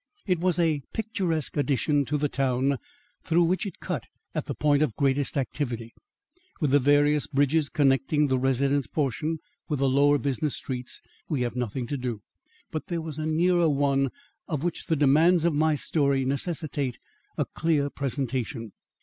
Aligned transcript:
It 0.25 0.39
was 0.39 0.57
a 0.57 0.81
picturesque 0.93 1.55
addition 1.55 2.05
to 2.05 2.17
the 2.17 2.27
town 2.27 2.79
through 3.23 3.43
which 3.43 3.67
it 3.67 3.79
cut 3.79 4.05
at 4.33 4.47
the 4.47 4.55
point 4.55 4.81
of 4.81 4.95
greatest 4.95 5.37
activity. 5.37 5.93
With 6.59 6.71
the 6.71 6.79
various 6.79 7.27
bridges 7.27 7.69
connecting 7.69 8.25
the 8.25 8.39
residence 8.39 8.87
portion 8.87 9.37
with 9.69 9.77
the 9.77 9.87
lower 9.87 10.17
business 10.17 10.55
streets 10.55 11.03
we 11.29 11.41
have 11.41 11.55
nothing 11.55 11.85
to 11.85 11.97
do. 11.97 12.23
But 12.71 12.87
there 12.87 12.99
was 12.99 13.19
a 13.19 13.27
nearer 13.27 13.69
one 13.69 14.09
of 14.47 14.63
which 14.63 14.87
the 14.87 14.95
demands 14.95 15.45
of 15.45 15.53
my 15.53 15.75
story 15.75 16.25
necessitate 16.25 16.97
a 17.37 17.45
clear 17.45 17.91
presentation. 17.91 18.71